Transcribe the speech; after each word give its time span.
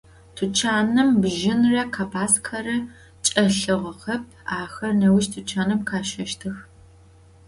Tuçanım 0.35 1.09
bjınre 1.21 1.83
khebaskhere 1.93 2.77
çç'elhığexep, 3.23 4.23
axer 4.59 4.91
nêuş 4.99 5.25
tuçanım 5.33 5.79
khaşeştıx. 5.89 6.57